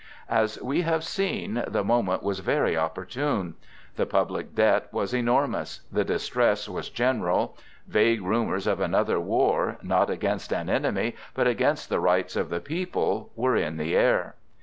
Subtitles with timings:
[0.31, 3.53] As we have seen, the moment was very opportune.
[3.97, 7.55] The public debt was enormous; the distress was general;
[7.87, 12.59] vague rumors of another war, not against an enemy, but against the rights of the
[12.61, 14.33] people, were in the air.